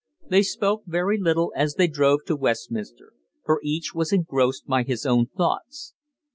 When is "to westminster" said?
2.25-3.13